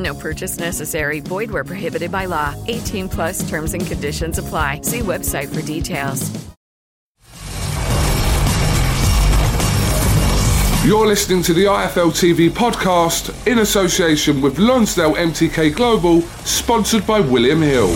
[0.00, 1.20] No purchase necessary.
[1.20, 2.54] Void where prohibited by law.
[2.66, 4.80] 18 plus terms and conditions apply.
[4.82, 6.30] See website for details.
[10.82, 17.20] You're listening to the IFL TV podcast in association with Lonsdale MTK Global, sponsored by
[17.20, 17.88] William Hill.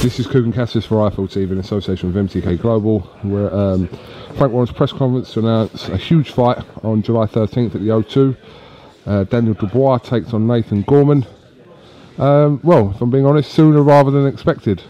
[0.00, 3.06] This is Kugan Cassius for IFL TV in association with MTK Global.
[3.22, 3.88] We're at um,
[4.38, 8.34] Frank Warren's press conference to announce a huge fight on July 13th at the O2.
[9.06, 11.26] Uh, Daniel Dubois takes on Nathan Gorman.
[12.18, 14.82] Um, well, if I'm being honest, sooner rather than expected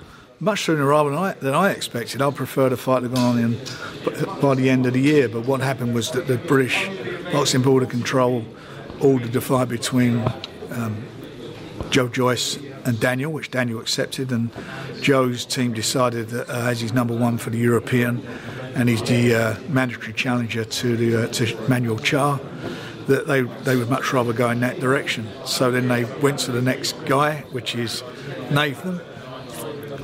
[0.43, 2.21] much sooner rather than I, than I expected.
[2.21, 3.61] I prefer the fight to go on in
[4.41, 5.29] by the end of the year.
[5.29, 6.89] But what happened was that the British
[7.33, 8.45] Boxing Board of Control
[9.01, 10.21] ordered the fight between
[10.71, 11.05] um,
[11.91, 14.51] Joe Joyce and Daniel, which Daniel accepted, and
[15.01, 18.27] Joe's team decided that uh, as he's number one for the European,
[18.75, 22.41] and he's the uh, mandatory challenger to the uh, to Manuel Charr,
[23.07, 25.29] that they they would much rather go in that direction.
[25.45, 28.03] So then they went to the next guy, which is
[28.51, 29.01] Nathan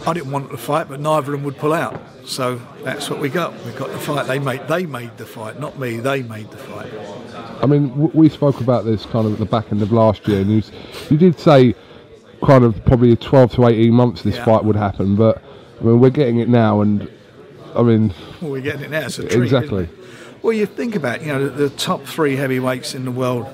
[0.06, 2.00] I didn't want the fight, but neither of them would pull out.
[2.24, 3.52] So that's what we got.
[3.64, 4.26] We got the fight.
[4.26, 5.98] They made they made the fight, not me.
[5.98, 6.92] They made the fight.
[7.62, 10.40] I mean, we spoke about this kind of at the back end of last year,
[10.40, 10.62] and you,
[11.10, 11.74] you did say
[12.44, 14.44] kind of probably 12 to 18 months this yeah.
[14.44, 15.42] fight would happen, but
[15.80, 17.10] I mean, we're getting it now, and
[17.74, 19.06] I mean, well, we're getting it now.
[19.06, 19.88] It's a treat, exactly.
[20.42, 23.46] Well, you think about you know the, the top three heavyweights in the world.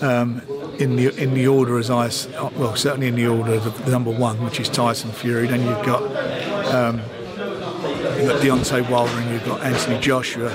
[0.00, 0.42] Um,
[0.78, 2.10] in the in the order as I
[2.56, 5.46] well certainly in the order of the number one, which is Tyson Fury.
[5.46, 6.02] Then you've got
[6.74, 6.98] um,
[8.18, 10.50] you've got Deontay Wilder and you've got Anthony Joshua,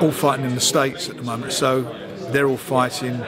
[0.00, 1.52] all fighting in the states at the moment.
[1.52, 1.82] So
[2.30, 3.24] they're all fighting.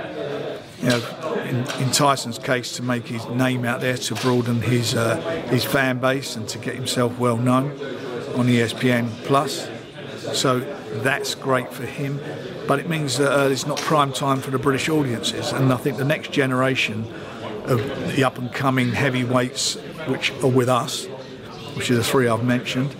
[0.82, 4.94] You know, in, in Tyson's case, to make his name out there, to broaden his
[4.94, 5.16] uh,
[5.50, 7.72] his fan base, and to get himself well known
[8.34, 9.68] on ESPN Plus.
[10.32, 10.60] So
[11.02, 12.20] that's great for him
[12.70, 15.50] but it means that uh, it's not prime time for the British audiences.
[15.50, 17.04] And I think the next generation
[17.64, 17.78] of
[18.14, 19.74] the up and coming heavyweights,
[20.06, 21.06] which are with us,
[21.74, 22.94] which are the three I've mentioned,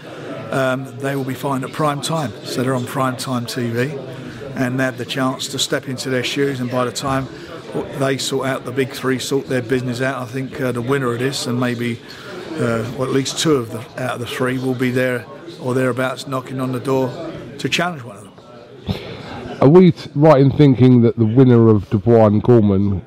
[0.51, 2.33] um, they will be fine at prime time.
[2.45, 3.97] So they're on prime time TV
[4.57, 6.59] and they have the chance to step into their shoes.
[6.59, 7.29] And by the time
[8.01, 11.13] they sort out the big three, sort their business out, I think uh, the winner
[11.13, 12.01] of this, and maybe
[12.55, 15.27] uh, at least two of the out of the three, will be there
[15.61, 17.30] or thereabouts knocking on the door
[17.61, 18.33] to challenge one of them.
[19.61, 23.03] Are we t- right in thinking that the winner of Dubois and Gorman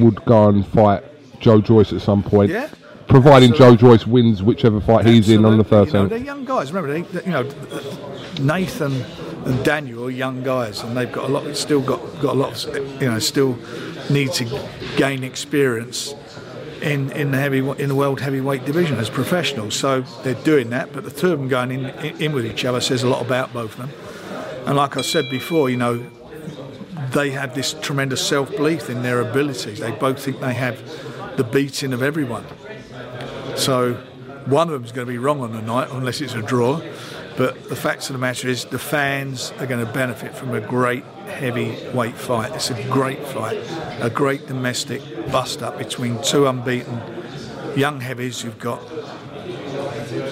[0.00, 1.04] would go and fight
[1.40, 2.50] Joe Joyce at some point?
[2.50, 2.68] Yeah.
[3.08, 3.76] Providing Absolutely.
[3.76, 5.14] Joe Joyce wins whichever fight Absolutely.
[5.14, 5.86] he's in on the 13th.
[5.86, 6.72] You know, they're young guys.
[6.72, 7.42] Remember, they, you know,
[8.40, 8.92] Nathan
[9.44, 11.56] and Daniel are young guys, and they've got a lot.
[11.56, 12.64] Still got got a lot.
[12.64, 13.58] Of, you know, still
[14.10, 14.44] need to
[14.96, 16.14] gain experience
[16.82, 19.74] in in the heavy in the world heavyweight division as professionals.
[19.74, 20.92] So they're doing that.
[20.92, 21.86] But the two of them going in,
[22.20, 23.90] in, with each other says a lot about both of them.
[24.66, 26.04] And like I said before, you know,
[27.12, 29.80] they have this tremendous self belief in their abilities.
[29.80, 30.78] They both think they have
[31.36, 32.44] the beating of everyone.
[33.56, 33.94] So
[34.46, 36.80] one of them is going to be wrong on the night unless it's a draw.
[37.36, 40.60] But the fact of the matter is, the fans are going to benefit from a
[40.60, 42.54] great heavyweight fight.
[42.54, 43.58] It's a great fight,
[44.00, 47.00] a great domestic bust up between two unbeaten
[47.76, 48.80] young heavies who've got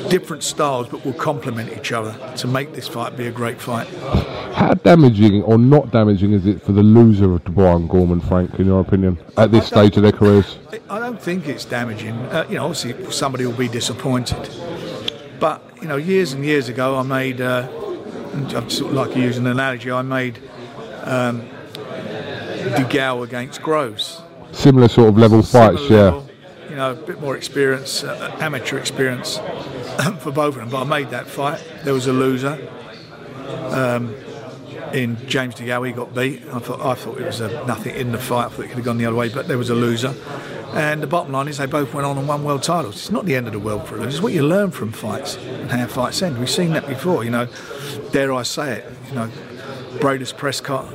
[0.08, 3.86] different styles but will complement each other to make this fight be a great fight.
[4.54, 8.58] How damaging or not damaging is it for the loser of Dubois and Gorman, Frank,
[8.58, 10.58] in your opinion, at this stage of their careers?
[10.88, 12.14] I don't think it's damaging.
[12.14, 14.48] Uh, you know, obviously somebody will be disappointed.
[15.38, 17.40] But you know, years and years ago, I made.
[17.40, 17.68] Uh,
[18.34, 19.90] I'd sort of like use an analogy.
[19.90, 20.38] I made
[21.06, 21.42] um,
[22.74, 24.20] DeGale against Groves.
[24.52, 26.04] Similar sort of level fights, Similar yeah.
[26.04, 26.28] level,
[26.70, 29.38] You know, a bit more experience, uh, amateur experience
[30.20, 30.70] for both of them.
[30.70, 31.64] But I made that fight.
[31.84, 32.58] There was a loser.
[33.70, 34.14] Um,
[34.92, 36.42] in James DeGale, he got beat.
[36.52, 38.46] I thought I thought it was a nothing in the fight.
[38.46, 40.14] I thought it could have gone the other way, but there was a loser.
[40.72, 42.96] And the bottom line is they both went on and won world titles.
[42.96, 44.08] It's not the end of the world for a loser.
[44.08, 46.38] It's what you learn from fights and how fights end.
[46.38, 47.24] We've seen that before.
[47.24, 47.48] You know,
[48.12, 48.92] dare I say it?
[49.08, 49.30] You know,
[50.00, 50.86] Breidis Prescott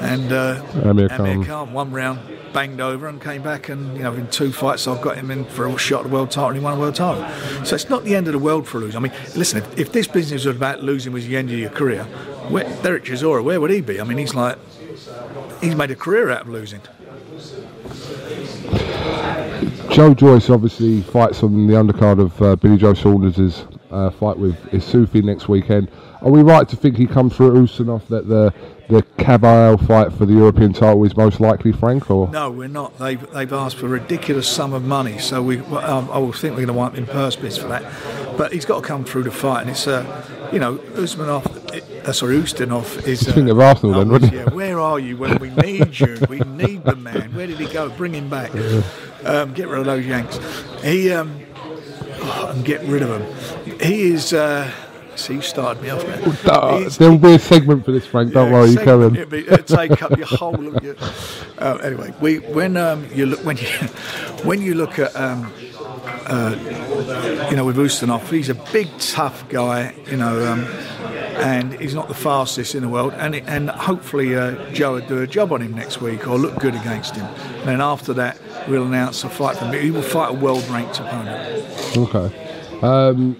[0.00, 1.72] and uh, Amir Amir Khan.
[1.72, 2.20] One round
[2.52, 5.44] banged over and came back and you know in two fights I've got him in
[5.44, 7.26] for a shot at the world title and he won a world title.
[7.64, 8.98] So it's not the end of the world for a loser.
[8.98, 11.70] I mean, listen, if, if this business was about losing was the end of your
[11.70, 12.04] career,
[12.48, 14.00] where, Derek Chisora, where would he be?
[14.00, 14.58] I mean, he's like
[15.60, 16.80] he's made a career out of losing.
[19.90, 24.56] Joe Joyce obviously fights on the undercard of uh, Billy Joe Saunders' uh, fight with
[24.70, 25.90] Isufi next weekend.
[26.22, 28.54] Are we right to think he comes through at that the
[28.88, 32.10] the Kabayel fight for the European title is most likely, Frank?
[32.10, 32.98] Or No, we're not.
[32.98, 36.52] They've, they've asked for a ridiculous sum of money, so we um, I will think
[36.56, 37.82] we're going to wipe in purse bids for that.
[38.36, 42.12] But he's got to come through the fight, and it's uh, you know Usmanov, uh,
[42.12, 43.22] sorry Ustinov is.
[43.22, 46.18] Think of Arsenal then, oh, wouldn't yeah, where are you when we need you?
[46.28, 47.34] We need the man.
[47.34, 47.88] Where did he go?
[47.90, 48.52] Bring him back.
[49.24, 50.40] Um, get rid of those Yanks.
[50.82, 51.41] He um,
[52.22, 53.80] and get rid of him.
[53.80, 54.32] He is.
[54.32, 54.70] Uh,
[55.16, 56.04] see, you started me off.
[56.46, 58.32] Uh, there'll be a segment for this, Frank.
[58.32, 59.52] Don't yeah, worry, you segment, carry on.
[59.52, 60.96] it'd take up your whole of your.
[61.58, 63.66] Uh, anyway, we when um, you look when you
[64.44, 65.52] when you look at um,
[66.26, 70.64] uh, you know with Ustinov, he's a big tough guy, you know, um,
[71.36, 75.08] and he's not the fastest in the world, and it, and hopefully uh, Joe would
[75.08, 78.12] do a job on him next week or look good against him, and then after
[78.14, 79.82] that we'll announce a fight for him.
[79.82, 81.96] He will fight a world ranked opponent.
[81.96, 82.78] Okay.
[82.82, 83.36] Um,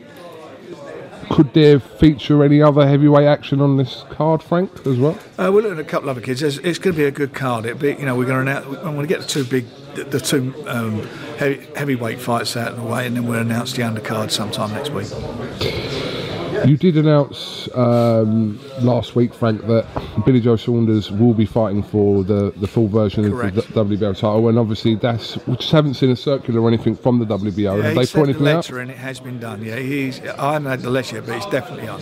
[1.30, 5.18] could there feature any other heavyweight action on this card, Frank, as well?
[5.38, 6.42] Uh, we're looking at a couple of other kids.
[6.42, 7.64] It's, it's going to be a good card.
[7.64, 9.66] It'll be, you know, we're going to announce, I'm going to get the two big,
[9.94, 11.00] the, the two um,
[11.38, 14.90] heavy, heavyweight fights out of the way, and then we'll announce the undercard sometime next
[14.90, 16.21] week.
[16.66, 19.86] You did announce um, last week, Frank, that
[20.26, 23.56] Billy Joe Saunders will be fighting for the, the full version Correct.
[23.56, 26.94] of the WBO title, and obviously that's we just haven't seen a circular or anything
[26.94, 27.78] from the WBO.
[27.78, 28.54] Yeah, Have he they put the anything out?
[28.56, 29.64] letter, and it has been done.
[29.64, 30.20] Yeah, he's.
[30.20, 32.00] I haven't had the letter but it's definitely on.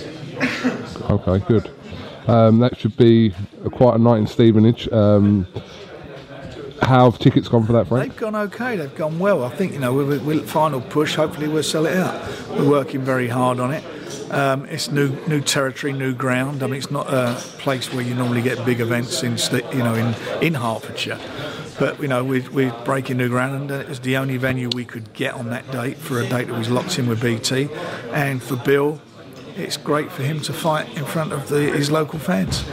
[1.10, 1.70] Okay, good.
[2.26, 3.34] Um, that should be
[3.72, 4.88] quite a night in Stevenage.
[4.92, 5.46] Um,
[6.80, 8.12] how have tickets gone for that, Frank?
[8.12, 8.76] They've gone okay.
[8.76, 9.44] They've gone well.
[9.44, 11.14] I think you know, we're, we're final push.
[11.14, 12.26] Hopefully, we'll sell it out.
[12.50, 13.84] We're working very hard on it.
[14.30, 16.62] Um, it's new new territory, new ground.
[16.62, 19.36] I mean, it's not a place where you normally get big events in
[19.72, 21.18] you know in, in Hertfordshire.
[21.78, 24.68] But you know, we're, we're breaking new ground, and uh, it was the only venue
[24.74, 27.68] we could get on that date for a date that was locked in with BT.
[28.12, 29.00] And for Bill,
[29.56, 32.64] it's great for him to fight in front of the, his local fans.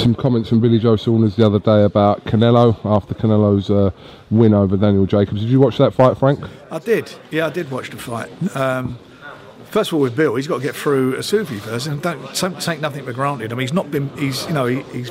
[0.00, 3.90] Some comments from Billy Joe Saunders the other day about Canelo after Canelo's uh,
[4.30, 5.40] win over Daniel Jacobs.
[5.40, 6.40] Did you watch that fight, Frank?
[6.70, 7.12] I did.
[7.30, 8.30] Yeah, I did watch the fight.
[8.56, 8.98] Um,
[9.70, 12.60] first of all, with Bill, he's got to get through Isufi first, and don't, don't
[12.60, 13.52] take nothing for granted.
[13.52, 14.08] I mean, he's not been.
[14.16, 15.10] He's you know he, he's.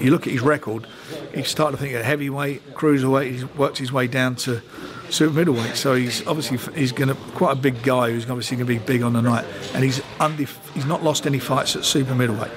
[0.00, 0.86] You look at his record.
[1.34, 3.30] He's started to think at heavyweight, cruiserweight.
[3.30, 4.62] He's worked his way down to
[5.10, 5.76] super middleweight.
[5.76, 8.78] So he's obviously he's going to quite a big guy who's obviously going to be
[8.78, 9.44] big on the night.
[9.74, 12.50] And he's undef- he's not lost any fights at super middleweight.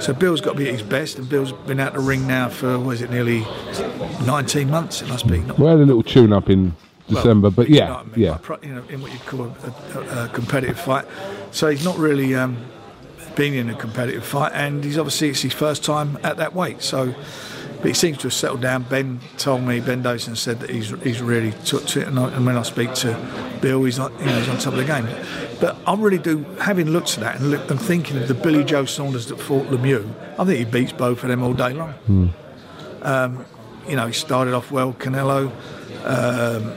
[0.00, 2.48] So Bill's got to be at his best, and Bill's been out the ring now
[2.48, 3.40] for what is it, nearly
[4.26, 5.02] 19 months?
[5.02, 5.38] It must be.
[5.38, 6.74] Not We had a little tune up in
[7.08, 8.38] well, December, but you yeah, know what I mean, yeah.
[8.42, 11.06] pro- you know, in what you'd call a, a, a competitive fight.
[11.50, 12.56] So he's not really um,
[13.36, 16.82] been in a competitive fight, and he's obviously it's his first time at that weight.
[16.82, 17.14] So,
[17.76, 18.82] but he seems to have settled down.
[18.84, 22.32] Ben told me, Ben Davison said that he's he's really took to it, and, I,
[22.34, 23.16] and when I speak to
[23.60, 25.08] Bill, he's not, you know, he's on top of the game.
[25.60, 28.64] But I really do, having looked at that and, look, and thinking of the Billy
[28.64, 31.92] Joe Saunders that fought Lemieux, I think he beats both of them all day long.
[31.92, 32.28] Hmm.
[33.02, 33.44] Um,
[33.88, 35.50] you know, he started off well, Canelo.
[36.04, 36.72] Um,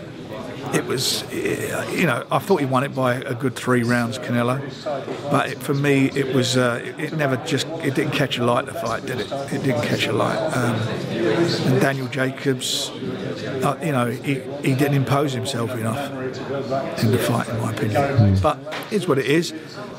[0.74, 4.20] it was, eh, you know, I thought he won it by a good three rounds,
[4.20, 4.62] Canelo.
[5.32, 8.46] But it, for me, it was, uh, it, it never just, it didn't catch a
[8.46, 9.32] light, the fight, did it?
[9.32, 10.38] It didn't catch a light.
[10.38, 16.12] Um, and Daniel Jacobs, uh, you know, he, he didn't impose himself enough
[17.04, 18.40] in the fight, in my opinion.
[18.42, 18.60] But
[18.92, 19.54] it's what it is.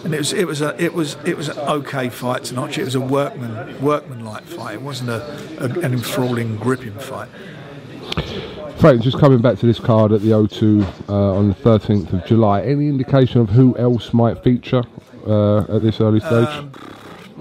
[0.05, 2.79] And it was, it was a, it was, it was an okay fight to watch.
[2.79, 4.75] It was a workman, workman-like fight.
[4.75, 5.23] It wasn't a,
[5.59, 7.29] a an enthralling, gripping fight.
[8.79, 12.25] Frank, just coming back to this card at the O2 uh, on the 13th of
[12.25, 14.83] July, any indication of who else might feature
[15.27, 16.49] uh, at this early stage?
[16.49, 16.73] Um,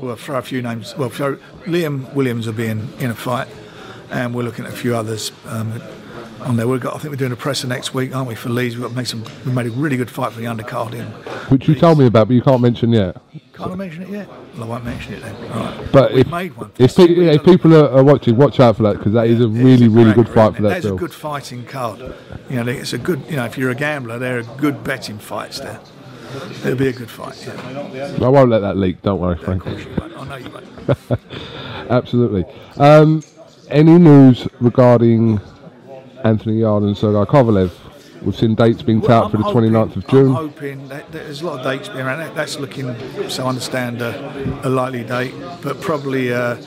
[0.01, 0.95] we'll throw a few names.
[0.97, 3.47] Well, throw, Liam Williams will be in, in a fight,
[4.11, 5.31] and we're looking at a few others.
[5.45, 5.81] Um,
[6.41, 6.95] on there, we've got.
[6.95, 8.35] I think we're doing a presser next week, aren't we?
[8.35, 9.25] For Leeds, we've got to make some.
[9.45, 11.05] We made a really good fight for the undercard in.
[11.49, 13.17] Which you told me about, but you can't mention yet.
[13.53, 14.29] Can't I mention it yet?
[14.53, 15.49] Well, I won't mention it then.
[15.49, 15.89] Right.
[15.91, 16.71] But we've if, made one.
[16.77, 19.41] if, pe- yeah, if people are, are watching, watch out for that because that is
[19.41, 20.95] a really, a really good fight for that There's bill.
[20.95, 21.99] a good fighting card.
[22.49, 23.21] You know, it's a good.
[23.29, 25.81] You know, if you're a gambler, there are good betting fights there.
[26.63, 27.43] It'll be a good fight.
[27.45, 28.17] Yeah.
[28.21, 29.01] I won't let that leak.
[29.01, 29.63] Don't worry, Frank.
[29.63, 30.17] course you won't.
[30.17, 31.19] I know you won't.
[31.89, 32.45] Absolutely.
[32.77, 33.23] Um,
[33.69, 35.39] any news regarding
[36.23, 37.71] Anthony Yarde and Sergei Kovalev?
[38.21, 40.27] We've seen dates being Well, out for the hoping- 29th of June.
[40.27, 42.19] I'm hoping that there's a lot of dates being around.
[42.19, 42.93] That- That's looking,
[43.29, 45.33] so I understand, a, a likely date,
[45.63, 46.57] but probably uh,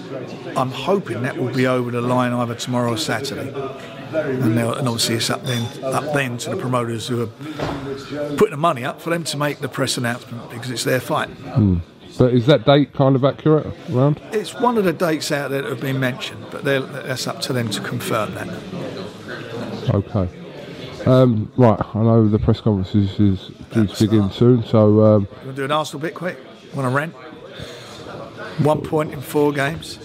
[0.57, 3.51] I'm hoping that will be over the line either tomorrow or Saturday.
[4.15, 7.27] And, they'll- and obviously it's up then, up then to the promoters who are
[8.37, 11.31] putting the money up for them to make the press announcement because it's their fight.
[12.19, 14.21] But is that date kind of accurate around?
[14.33, 17.53] It's one of the dates out there that have been mentioned, but that's up to
[17.55, 18.49] them to confirm that.
[19.95, 20.29] Okay.
[21.07, 25.23] Um, right, I know the press conference is, is due to begin soon, so um,
[25.23, 26.39] You want to do an Arsenal bit quick?
[26.75, 27.13] Want to rent?
[28.65, 29.99] One point in four games.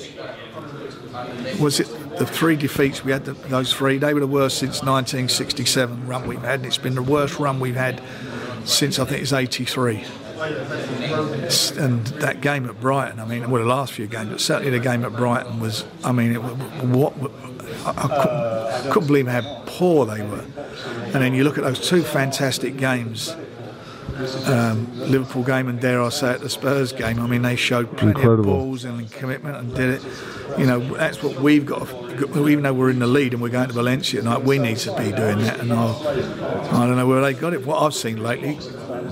[1.59, 1.87] Was it
[2.19, 3.25] the three defeats we had?
[3.25, 6.95] The, those three, they were the worst since 1967 run we've had, and it's been
[6.95, 8.01] the worst run we've had
[8.65, 10.03] since I think it's 83.
[11.77, 14.79] And that game at Brighton, I mean, well, the last few games, but certainly the
[14.79, 17.13] game at Brighton was, I mean, it, what
[17.85, 20.45] I, I couldn't, couldn't believe how poor they were.
[21.05, 23.35] And then you look at those two fantastic games
[24.47, 27.19] um, Liverpool game and dare I say it, the Spurs game.
[27.19, 28.51] I mean, they showed plenty Incredible.
[28.53, 30.05] of balls and commitment and did it.
[30.57, 31.87] You know, that's what we've got.
[31.87, 34.77] to- Even though we're in the lead and we're going to Valencia tonight, we need
[34.77, 35.59] to be doing that.
[35.59, 37.65] And I'll, I don't know where they got it.
[37.65, 38.55] What I've seen lately,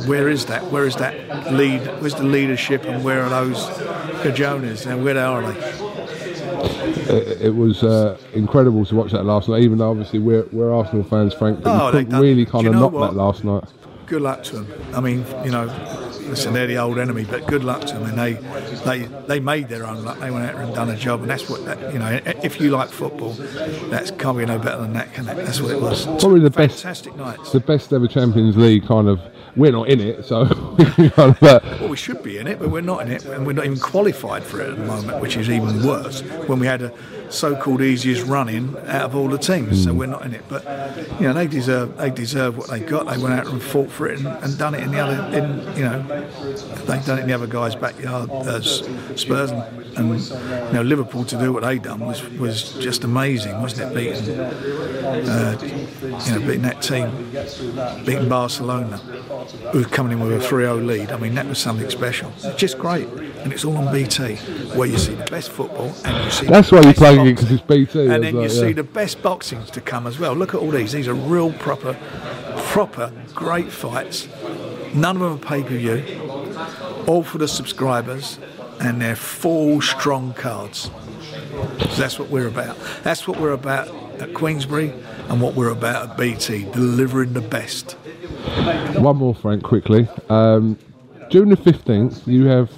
[0.07, 0.71] where is that?
[0.71, 1.81] Where is that lead?
[2.01, 3.57] Where's the leadership and where are those
[4.23, 5.85] Gajonas and where are they?
[7.13, 9.61] it, it was uh, incredible to watch that last night.
[9.61, 12.51] Even though obviously we're, we're Arsenal fans, Frank, but Oh, you couldn't done- really do
[12.51, 13.11] kind of knock what?
[13.11, 13.65] that last night.
[14.05, 14.95] Good luck to them.
[14.95, 15.65] I mean, you know,
[16.21, 18.03] listen, they're the old enemy, but good luck to them.
[18.03, 18.33] And they,
[18.85, 20.19] they, they made their own luck.
[20.19, 22.19] They went out and done a job, and that's what that, you know.
[22.43, 25.35] If you like football, that can't be no better than that, can it?
[25.35, 26.05] That's what it was.
[26.05, 27.51] Probably the best- fantastic nights.
[27.51, 29.19] The best ever Champions League kind of.
[29.55, 30.43] We're not in it, so.
[31.15, 33.53] but uh, Well, we should be in it, but we're not in it, and we're
[33.53, 36.19] not even qualified for it at the moment, which is even worse.
[36.47, 36.93] When we had a
[37.29, 40.43] so-called easiest run-in out of all the teams, so we're not in it.
[40.47, 40.63] But
[41.19, 43.07] you know, they deserve they deserve what they got.
[43.07, 45.77] They went out and fought for it and, and done it in the other, in
[45.77, 46.01] you know,
[46.85, 48.29] they done it in the other guys' backyard.
[48.31, 49.61] Uh, Spurs and,
[49.97, 53.95] and you know Liverpool to do what they done was was just amazing, wasn't it?
[53.95, 57.31] Beating, uh, you know, beating that team,
[58.05, 58.97] beating Barcelona
[59.71, 61.11] who was coming in with a 3-0 lead.
[61.11, 62.31] I mean, that was something special.
[62.57, 63.07] Just great,
[63.45, 64.37] and it's all on BT,
[64.75, 66.47] where you see the best football and you see.
[66.47, 67.35] That's why you're playing it, boxing.
[67.35, 70.33] 'cause it's BT, And then you right, see the best boxings to come as well.
[70.33, 71.95] Look at all these; these are real proper,
[72.57, 74.27] proper great fights.
[74.95, 76.21] None of them are pay-per-view.
[77.05, 78.39] All for the subscribers,
[78.79, 80.89] and they're full strong cards.
[81.79, 82.77] So that's what we're about.
[83.03, 84.91] That's what we're about at Queensberry,
[85.29, 87.95] and what we're about at BT, delivering the best.
[88.97, 90.07] one more, Frank, quickly.
[90.29, 90.77] Um,
[91.29, 92.71] June the 15th, you have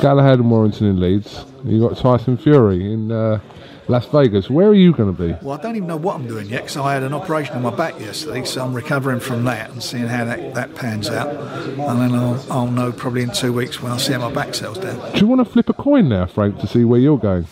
[0.00, 1.44] Galahad and Warrington in Leeds.
[1.64, 3.40] you got Tyson Fury in uh,
[3.88, 4.48] Las Vegas.
[4.48, 5.36] Where are you going to be?
[5.42, 7.62] Well, I don't even know what I'm doing yet because I had an operation on
[7.62, 11.28] my back yesterday, so I'm recovering from that and seeing how that, that pans out.
[11.28, 14.54] And then I'll, I'll know probably in two weeks when I see how my back
[14.54, 15.12] settles down.
[15.12, 17.46] Do you want to flip a coin now, Frank, to see where you're going?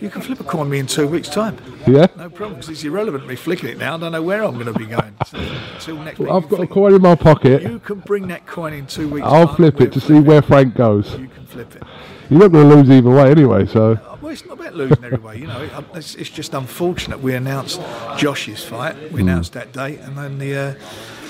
[0.00, 1.56] You can flip a coin me in two weeks' time.
[1.86, 2.08] Yeah?
[2.16, 3.94] No problem, because it's irrelevant me flicking it now.
[3.94, 5.14] I don't know where I'm going to be going.
[5.26, 6.28] So, until next week.
[6.28, 7.62] I've got a coin in my pocket.
[7.62, 10.42] You can bring that coin in two weeks' I'll flip We'll it to see where
[10.42, 11.16] Frank goes.
[11.16, 11.82] You flip it.
[12.30, 13.98] You're not going to lose either way anyway, so.
[14.20, 15.68] Well, it's not about losing everywhere, you know.
[15.94, 17.20] It's, it's just unfortunate.
[17.20, 17.80] We announced
[18.16, 18.94] Josh's fight.
[18.94, 19.14] Hmm.
[19.14, 20.74] We announced that date, and then the uh,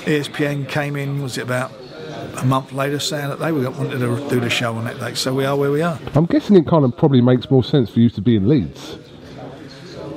[0.04, 1.22] ESPN came in.
[1.22, 1.72] Was it about
[2.36, 5.16] a month later, saying that they were wanted to do the show on that date?
[5.16, 5.98] So we are where we are.
[6.14, 8.98] I'm guessing it kind of probably makes more sense for you to be in Leeds.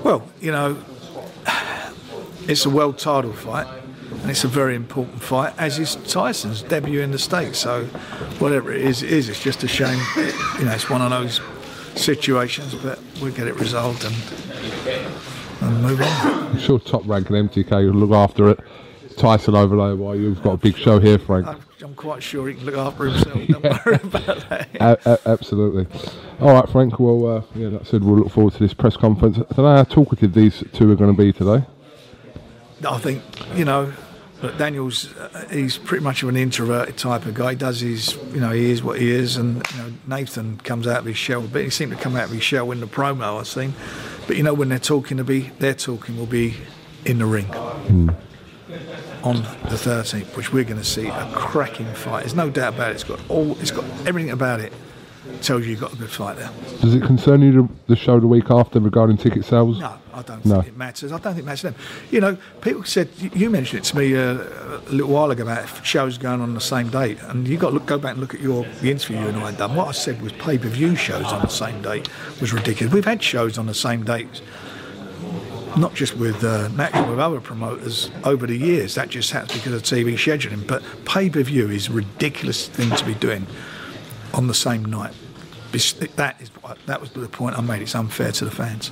[0.03, 0.77] Well, you know,
[2.47, 3.67] it's a world title fight,
[4.11, 7.59] and it's a very important fight, as is Tyson's debut in the States.
[7.59, 7.85] So,
[8.39, 9.29] whatever it is, it is.
[9.29, 9.99] It's just a shame.
[10.59, 11.41] You know, it's one of those
[11.95, 14.15] situations, but we'll get it resolved and,
[15.61, 16.07] and move on.
[16.47, 18.59] I'm sure Top Rank and MTK will look after it.
[19.17, 21.47] Tyson over there while you've got a big show here, Frank.
[21.47, 23.47] I'm, I'm quite sure he can look after himself.
[23.47, 24.69] Don't worry about that.
[24.75, 25.87] A- a- absolutely.
[26.41, 26.99] All right, Frank.
[26.99, 29.37] Well, uh, yeah, that said, we'll look forward to this press conference.
[29.37, 31.65] I don't know how talkative these two are going to be today.
[32.83, 33.21] I think,
[33.55, 33.93] you know,
[34.41, 37.51] But Daniel's uh, he's pretty much of an introverted type of guy.
[37.51, 40.87] He does his you know he is what he is, and you know Nathan comes
[40.87, 41.41] out of his shell.
[41.41, 43.73] But he seemed to come out of his shell in the promo I've seen.
[44.27, 46.55] But you know when they're talking to be, their talking will be
[47.05, 47.49] in the ring.
[49.23, 52.19] On the 13th, which we're going to see a cracking fight.
[52.19, 52.95] There's no doubt about it.
[52.95, 53.57] It's got all.
[53.59, 54.71] It's got everything about it.
[55.41, 56.49] Tells you you've got a good fight there.
[56.81, 59.79] Does it concern you the, the show the week after regarding ticket sales?
[59.79, 60.55] No, I don't No.
[60.55, 61.11] think it matters.
[61.11, 61.75] I don't think it matters them.
[62.11, 64.21] You know, people said you- mentioned it to me uh,
[64.87, 67.73] a little while ago about shows going on the same date, and you got to
[67.75, 69.75] look, go back and look at your the interview you and I had done.
[69.75, 72.07] What I said was pay per view shows on the same date
[72.39, 72.93] was ridiculous.
[72.93, 74.41] We've had shows on the same dates.
[75.77, 78.95] Not just with uh, with other promoters over the years.
[78.95, 80.65] That just happens because of TV scheduling.
[80.65, 83.45] But pay per view is a ridiculous thing to be doing
[84.35, 85.13] on the same night.
[86.15, 86.51] That is
[86.85, 87.81] that was the point I made.
[87.81, 88.91] It's unfair to the fans.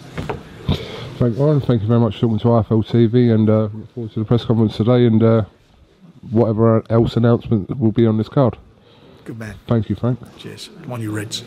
[1.17, 4.11] Frank Warren, thank you very much for talking to IFL TV and uh, look forward
[4.13, 5.45] to the press conference today and uh,
[6.31, 8.57] whatever else announcement will be on this card.
[9.23, 9.55] Good man.
[9.67, 10.19] Thank you, Frank.
[10.37, 10.69] Cheers.
[10.81, 11.43] Come on, you Reds.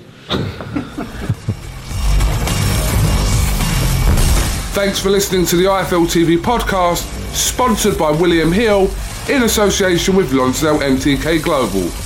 [4.72, 7.02] Thanks for listening to the IFL TV podcast,
[7.34, 8.90] sponsored by William Hill
[9.28, 12.05] in association with Lonsdale MTK Global.